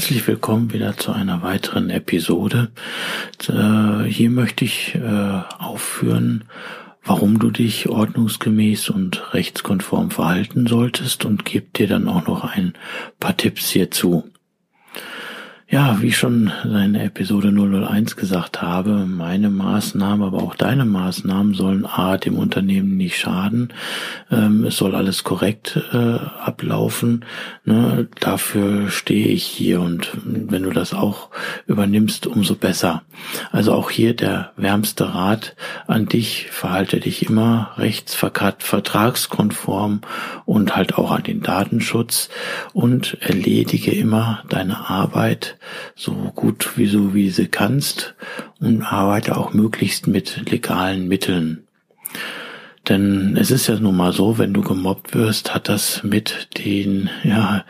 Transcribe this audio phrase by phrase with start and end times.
[0.00, 2.70] Herzlich willkommen wieder zu einer weiteren Episode.
[3.50, 6.44] Äh, hier möchte ich äh, aufführen,
[7.04, 12.72] warum du dich ordnungsgemäß und rechtskonform verhalten solltest und gebe dir dann auch noch ein
[13.18, 14.24] paar Tipps hierzu.
[15.72, 21.54] Ja, wie ich schon in Episode 001 gesagt habe, meine Maßnahmen, aber auch deine Maßnahmen
[21.54, 23.72] sollen A, dem Unternehmen nicht schaden.
[24.32, 27.24] Ähm, es soll alles korrekt äh, ablaufen.
[27.64, 28.08] Ne?
[28.18, 31.28] Dafür stehe ich hier und wenn du das auch
[31.68, 33.04] übernimmst, umso besser.
[33.52, 35.54] Also auch hier der wärmste Rat
[35.86, 40.00] an dich, verhalte dich immer rechtsvertragskonform
[40.46, 42.28] und halt auch an den Datenschutz
[42.72, 45.58] und erledige immer deine Arbeit
[45.94, 48.14] so gut wie so wie sie kannst
[48.60, 51.66] und arbeite auch möglichst mit legalen Mitteln.
[52.88, 57.10] Denn es ist ja nun mal so, wenn du gemobbt wirst, hat das mit den,
[57.22, 57.64] ja,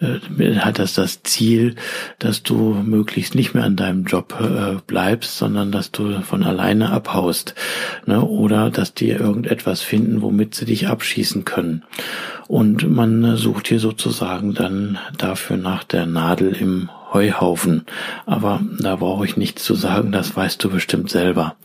[0.00, 1.74] äh, hat das das Ziel,
[2.20, 6.90] dass du möglichst nicht mehr an deinem Job äh, bleibst, sondern dass du von alleine
[6.90, 7.54] abhaust,
[8.06, 8.24] ne?
[8.24, 11.82] oder dass die irgendetwas finden, womit sie dich abschießen können.
[12.46, 17.84] Und man sucht hier sozusagen dann dafür nach der Nadel im Heuhaufen.
[18.26, 21.56] Aber da brauche ich nichts zu sagen, das weißt du bestimmt selber.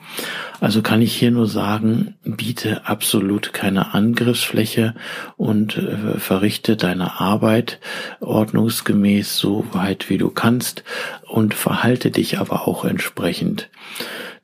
[0.59, 4.95] Also kann ich hier nur sagen, biete absolut keine Angriffsfläche
[5.35, 7.79] und äh, verrichte deine Arbeit
[8.21, 10.83] ordnungsgemäß so weit wie du kannst
[11.27, 13.69] und verhalte dich aber auch entsprechend.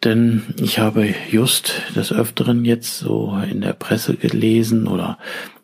[0.04, 5.18] Denn ich habe just des Öfteren jetzt so in der Presse gelesen oder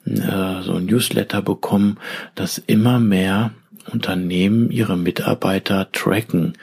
[0.05, 1.97] äh, so ein Newsletter bekommen,
[2.35, 3.51] dass immer mehr
[3.89, 6.53] Unternehmen ihre Mitarbeiter tracken.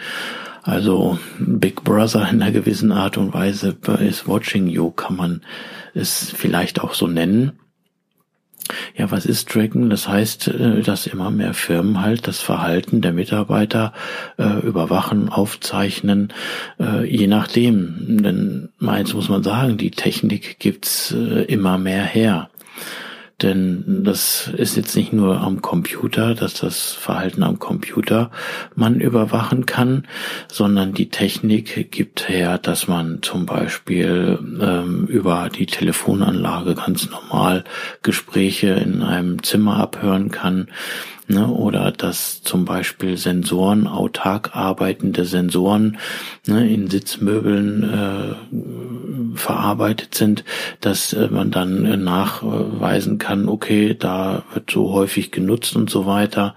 [0.63, 5.43] Also Big Brother in einer gewissen Art und Weise ist watching you, kann man
[5.95, 7.53] es vielleicht auch so nennen.
[8.97, 9.91] Ja, was ist Tracken?
[9.91, 13.93] Das heißt, äh, dass immer mehr Firmen halt das Verhalten der Mitarbeiter
[14.39, 16.33] äh, überwachen, aufzeichnen,
[16.81, 18.23] äh, je nachdem.
[18.23, 22.51] Denn eins muss man sagen, die Technik gibt's äh, immer mehr her.
[23.43, 28.31] Denn das ist jetzt nicht nur am Computer, dass das Verhalten am Computer
[28.75, 30.09] man überwachen kann,
[30.51, 37.65] sondern die Technik gibt her, dass man zum Beispiel ähm, über die Telefonanlage ganz normal
[38.03, 40.69] Gespräche in einem Zimmer abhören kann
[41.29, 45.99] ne, oder dass zum Beispiel Sensoren, autark arbeitende Sensoren
[46.47, 50.45] ne, in Sitzmöbeln äh, verarbeitet sind,
[50.81, 56.07] dass äh, man dann äh, nachweisen kann, okay, da wird so häufig genutzt und so
[56.07, 56.55] weiter.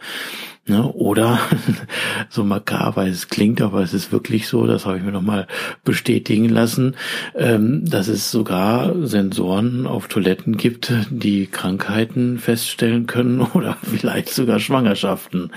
[0.69, 0.83] Ne?
[0.83, 1.39] Oder
[2.29, 5.47] so makaber es klingt, aber es ist wirklich so, das habe ich mir nochmal
[5.83, 6.95] bestätigen lassen,
[7.35, 14.59] ähm, dass es sogar Sensoren auf Toiletten gibt, die Krankheiten feststellen können oder vielleicht sogar
[14.59, 15.51] Schwangerschaften.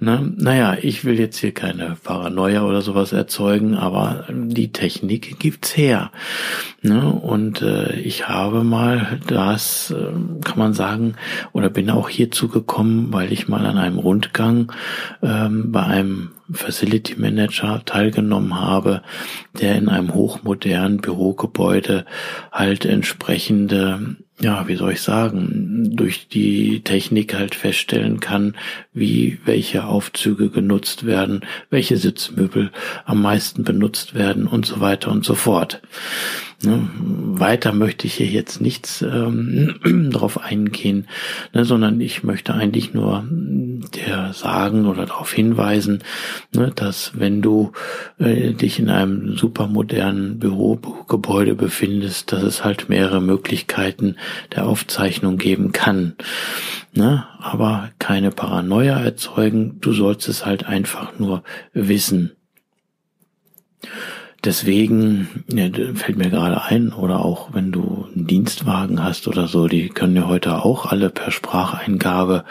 [0.00, 0.32] Ne?
[0.36, 6.10] Naja, ich will jetzt hier keine Paranoia oder sowas erzeugen, aber die Technik gibt's her.
[6.82, 7.06] Ne?
[7.12, 10.12] Und äh, ich habe mal das, äh,
[10.44, 11.14] kann man sagen,
[11.52, 14.72] oder bin auch hierzu gekommen, weil ich mal an einem Rundgang Lehrgang
[15.22, 19.02] ähm, bei einem Facility Manager teilgenommen habe,
[19.60, 22.04] der in einem hochmodernen Bürogebäude
[22.52, 28.54] halt entsprechende ja, wie soll ich sagen, durch die Technik halt feststellen kann,
[28.92, 31.40] wie welche Aufzüge genutzt werden,
[31.70, 32.70] welche Sitzmöbel
[33.04, 35.82] am meisten benutzt werden und so weiter und so fort.
[36.62, 36.88] Ne?
[36.94, 39.76] Weiter möchte ich hier jetzt nichts ähm,
[40.12, 41.08] darauf eingehen,
[41.52, 43.24] ne, sondern ich möchte eigentlich nur
[43.90, 46.02] dir sagen oder darauf hinweisen,
[46.54, 47.72] ne, dass wenn du
[48.18, 54.16] äh, dich in einem supermodernen Bürogebäude befindest, dass es halt mehrere Möglichkeiten
[54.54, 56.16] der Aufzeichnung geben kann.
[56.92, 57.26] Ne?
[57.38, 61.42] Aber keine Paranoia erzeugen, du sollst es halt einfach nur
[61.72, 62.32] wissen.
[64.44, 69.66] Deswegen ja, fällt mir gerade ein, oder auch wenn du einen Dienstwagen hast oder so,
[69.66, 72.44] die können ja heute auch alle per Spracheingabe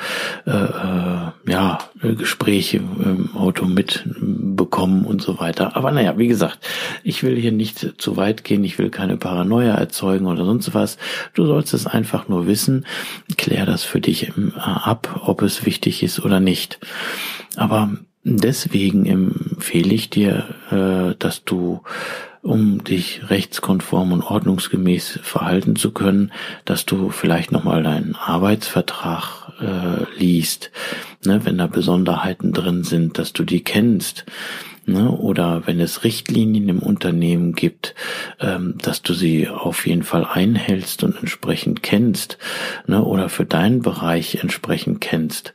[0.45, 5.77] äh, äh, ja Gespräche im Auto mitbekommen und so weiter.
[5.77, 6.59] Aber naja, wie gesagt,
[7.03, 10.97] ich will hier nicht zu weit gehen, ich will keine Paranoia erzeugen oder sonst was.
[11.35, 12.85] Du sollst es einfach nur wissen,
[13.37, 16.79] klär das für dich ab, ob es wichtig ist oder nicht.
[17.55, 17.91] Aber
[18.29, 21.81] Deswegen empfehle ich dir, äh, dass du,
[22.41, 26.33] um dich rechtskonform und ordnungsgemäß verhalten zu können,
[26.65, 30.71] dass du vielleicht nochmal deinen Arbeitsvertrag äh, liest,
[31.23, 34.25] ne, wenn da Besonderheiten drin sind, dass du die kennst
[34.87, 37.93] ne, oder wenn es Richtlinien im Unternehmen gibt,
[38.39, 42.37] ähm, dass du sie auf jeden Fall einhältst und entsprechend kennst,
[42.87, 45.53] ne, oder für deinen Bereich entsprechend kennst,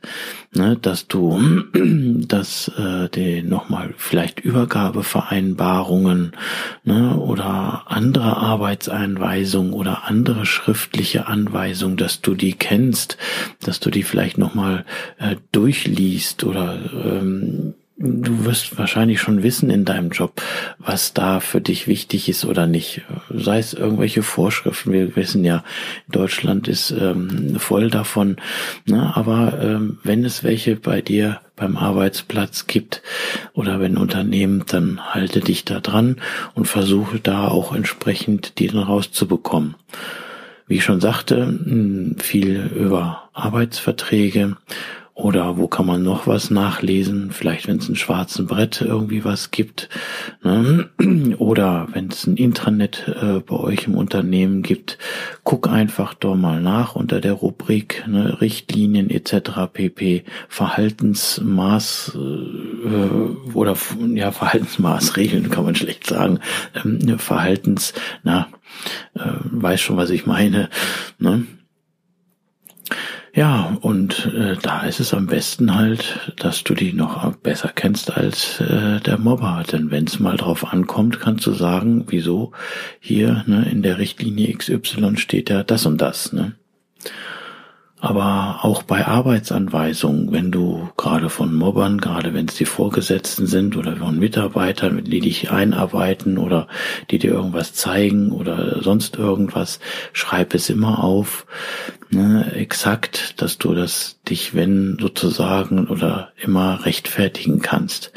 [0.53, 1.39] ne, dass du,
[1.73, 6.33] dass äh, die nochmal vielleicht Übergabevereinbarungen,
[6.83, 13.17] ne, oder andere Arbeitseinweisungen oder andere schriftliche Anweisungen, dass du die kennst,
[13.61, 14.85] dass du die vielleicht nochmal
[15.17, 20.41] äh, durchliest oder ähm, Du wirst wahrscheinlich schon wissen in deinem Job,
[20.79, 23.01] was da für dich wichtig ist oder nicht.
[23.29, 24.91] Sei es irgendwelche Vorschriften.
[24.91, 25.63] Wir wissen ja,
[26.09, 28.37] Deutschland ist ähm, voll davon.
[28.87, 29.15] Ne?
[29.15, 33.03] Aber ähm, wenn es welche bei dir beim Arbeitsplatz gibt
[33.53, 36.17] oder wenn Unternehmen, dann halte dich da dran
[36.55, 39.75] und versuche da auch entsprechend die rauszubekommen.
[40.65, 44.57] Wie ich schon sagte, viel über Arbeitsverträge
[45.15, 47.29] oder wo kann man noch was nachlesen?
[47.31, 49.87] Vielleicht, wenn es ein schwarzen Brett irgendwie was gibt.
[50.41, 50.89] Ne?
[51.37, 54.97] Oder wenn es ein Intranet äh, bei euch im Unternehmen gibt,
[55.43, 58.41] guck einfach doch mal nach unter der Rubrik ne?
[58.41, 59.51] Richtlinien etc.
[59.71, 60.23] pp.
[60.49, 63.77] Verhaltensmaß äh, oder
[64.15, 66.39] ja Verhaltensmaßregeln kann man schlecht sagen.
[66.83, 67.93] Ähm, Verhaltens,
[68.23, 68.47] na,
[69.13, 70.69] äh, weiß schon, was ich meine.
[71.19, 71.45] Ne?
[73.35, 78.15] Ja, und äh, da ist es am besten halt, dass du die noch besser kennst
[78.15, 79.63] als äh, der Mobber.
[79.71, 82.51] Denn wenn es mal drauf ankommt, kannst du sagen, wieso
[82.99, 86.31] hier ne, in der Richtlinie XY steht ja das und das.
[86.31, 86.53] Ne?
[88.03, 93.77] Aber auch bei Arbeitsanweisungen, wenn du gerade von Mobbern, gerade wenn es die Vorgesetzten sind
[93.77, 96.67] oder von Mitarbeitern, die dich einarbeiten oder
[97.11, 99.79] die dir irgendwas zeigen oder sonst irgendwas,
[100.11, 101.45] schreib es immer auf,
[102.09, 108.11] ne, exakt, dass du das dich, wenn sozusagen oder immer rechtfertigen kannst.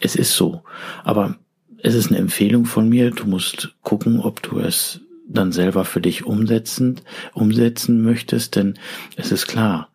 [0.00, 0.64] Es ist so.
[1.02, 1.36] Aber
[1.82, 3.10] es ist eine Empfehlung von mir.
[3.10, 5.00] Du musst gucken, ob du es
[5.32, 7.00] dann selber für dich umsetzen,
[7.32, 8.74] umsetzen möchtest, denn
[9.16, 9.88] es ist klar,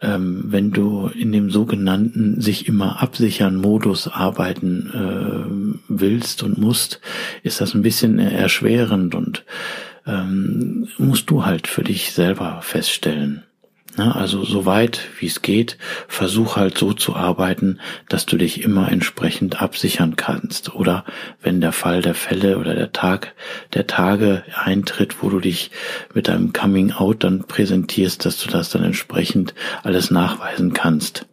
[0.00, 7.00] ähm, wenn du in dem sogenannten sich immer absichern Modus arbeiten äh, willst und musst,
[7.42, 9.44] ist das ein bisschen erschwerend und
[10.06, 13.44] ähm, musst du halt für dich selber feststellen.
[13.96, 15.76] Also so weit wie es geht,
[16.06, 20.74] versuch halt so zu arbeiten, dass du dich immer entsprechend absichern kannst.
[20.74, 21.04] Oder
[21.42, 23.34] wenn der Fall der Fälle oder der Tag
[23.74, 25.70] der Tage eintritt, wo du dich
[26.14, 31.26] mit deinem Coming Out dann präsentierst, dass du das dann entsprechend alles nachweisen kannst.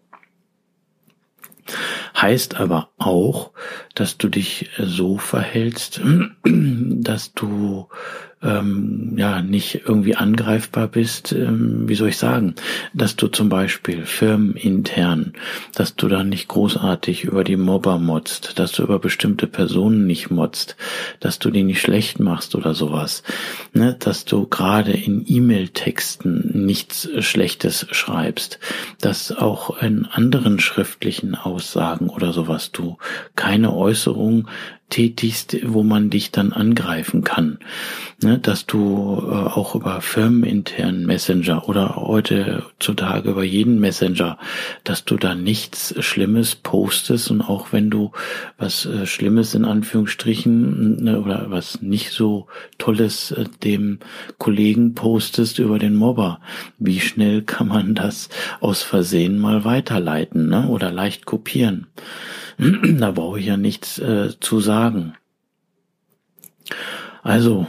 [2.20, 3.52] Heißt aber auch,
[3.94, 6.02] dass du dich so verhältst,
[6.44, 7.88] dass du
[8.44, 12.54] ähm, ja nicht irgendwie angreifbar bist, ähm, wie soll ich sagen,
[12.94, 15.34] dass du zum Beispiel firmenintern,
[15.74, 20.30] dass du da nicht großartig über die Mobber motzt, dass du über bestimmte Personen nicht
[20.30, 20.76] motzt,
[21.20, 23.24] dass du die nicht schlecht machst oder sowas,
[23.74, 23.96] ne?
[24.00, 28.60] dass du gerade in E-Mail-Texten nichts Schlechtes schreibst,
[29.02, 32.72] dass auch in anderen schriftlichen Aussagen oder sowas.
[32.72, 32.98] Du
[33.36, 34.48] keine Äußerung
[34.90, 37.60] tätigst, wo man dich dann angreifen kann.
[38.24, 44.40] Ne, dass du äh, auch über firmeninternen Messenger oder heutzutage über jeden Messenger,
[44.84, 48.12] dass du da nichts Schlimmes postest und auch wenn du
[48.58, 54.00] was äh, Schlimmes in Anführungsstrichen ne, oder was nicht so Tolles äh, dem
[54.38, 56.40] Kollegen postest über den Mobber,
[56.80, 58.30] wie schnell kann man das
[58.62, 61.88] aus Versehen mal weiterleiten ne, oder leicht kopieren?
[62.58, 64.77] da brauche ich ja nichts äh, zu sagen.
[67.24, 67.68] Also,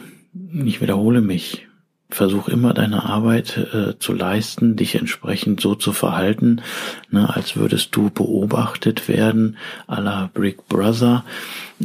[0.64, 1.68] ich wiederhole mich.
[2.10, 6.62] versuch immer deine Arbeit äh, zu leisten, dich entsprechend so zu verhalten,
[7.10, 11.24] ne, als würdest du beobachtet werden, à la Brick Brother,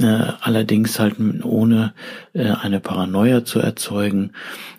[0.02, 1.94] allerdings halt ohne
[2.34, 4.32] äh, eine Paranoia zu erzeugen,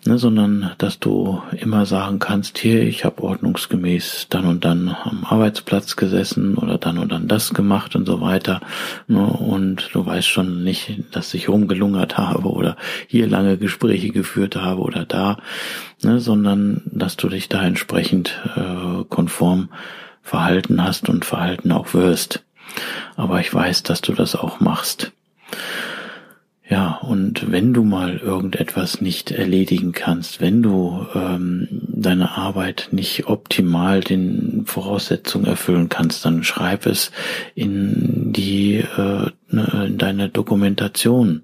[0.05, 5.23] ne, sondern dass du immer sagen kannst, hier, ich habe ordnungsgemäß dann und dann am
[5.23, 8.59] Arbeitsplatz gesessen oder dann und dann das gemacht und so weiter.
[9.07, 12.75] Ne, und du weißt schon nicht, dass ich rumgelungert habe oder
[13.07, 15.37] hier lange Gespräche geführt habe oder da,
[16.03, 19.69] ne, sondern dass du dich da entsprechend äh, konform
[20.21, 22.44] verhalten hast und verhalten auch wirst.
[23.15, 25.11] Aber ich weiß, dass du das auch machst.
[26.67, 33.27] Ja, und wenn du mal irgendetwas nicht erledigen kannst, wenn du ähm, deine Arbeit nicht
[33.27, 37.11] optimal den Voraussetzungen erfüllen kannst, dann schreib es
[37.53, 41.43] in die äh, ne, in deine Dokumentation.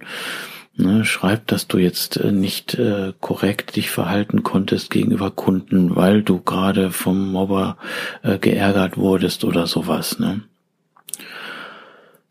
[0.75, 6.23] Ne, schreib, dass du jetzt äh, nicht äh, korrekt dich verhalten konntest gegenüber Kunden, weil
[6.23, 7.77] du gerade vom Mobber
[8.23, 10.17] äh, geärgert wurdest oder sowas.
[10.17, 10.41] Ne?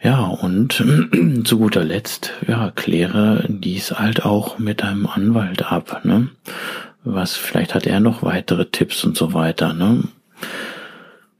[0.03, 0.83] Ja, und
[1.45, 6.29] zu guter Letzt, ja, kläre dies halt auch mit deinem Anwalt ab, ne?
[7.03, 10.05] Was, vielleicht hat er noch weitere Tipps und so weiter, ne?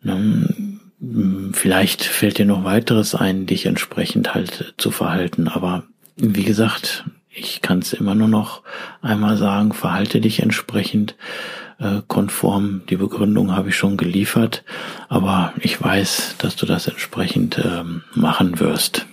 [0.03, 0.49] ne?
[1.53, 5.85] Vielleicht fällt dir noch weiteres ein, dich entsprechend halt zu verhalten, aber
[6.17, 8.63] wie gesagt, ich kann es immer nur noch
[9.01, 11.15] einmal sagen, verhalte dich entsprechend
[11.81, 12.83] äh, konform.
[12.89, 14.65] Die Begründung habe ich schon geliefert,
[15.09, 19.07] aber ich weiß, dass du das entsprechend ähm, machen wirst.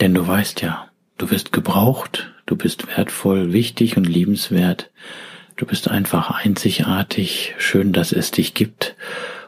[0.00, 4.90] Denn du weißt ja, du wirst gebraucht, du bist wertvoll, wichtig und liebenswert.
[5.56, 8.96] Du bist einfach einzigartig, schön, dass es dich gibt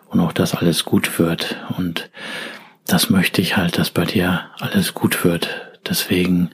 [0.09, 1.57] und auch, dass alles gut wird.
[1.77, 2.11] Und
[2.87, 5.49] das möchte ich halt, dass bei dir alles gut wird.
[5.89, 6.51] Deswegen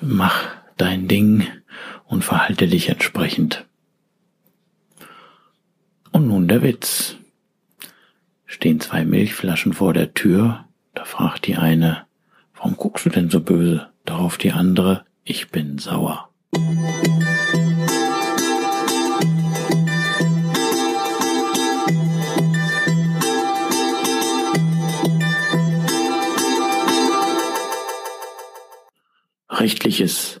[0.00, 0.42] mach
[0.76, 1.46] dein Ding
[2.04, 3.64] und verhalte dich entsprechend.
[6.16, 7.16] Und nun der Witz.
[8.46, 12.06] Stehen zwei Milchflaschen vor der Tür, da fragt die eine,
[12.54, 13.90] warum guckst du denn so böse?
[14.06, 16.30] Darauf die andere, ich bin sauer.
[29.50, 30.40] Rechtliches.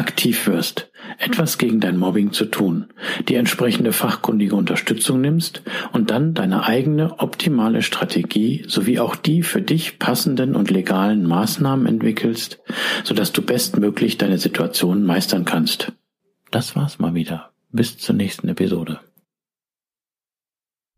[0.00, 2.86] aktiv wirst, etwas gegen dein Mobbing zu tun,
[3.28, 9.60] die entsprechende fachkundige Unterstützung nimmst und dann deine eigene optimale Strategie sowie auch die für
[9.60, 12.60] dich passenden und legalen Maßnahmen entwickelst,
[13.04, 15.92] sodass du bestmöglich deine Situation meistern kannst.
[16.50, 17.50] Das war's mal wieder.
[17.70, 19.00] Bis zur nächsten Episode.